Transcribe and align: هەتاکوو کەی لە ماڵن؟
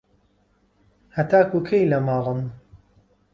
هەتاکوو 1.15 1.65
کەی 1.67 1.89
لە 1.91 1.99
ماڵن؟ 2.07 2.39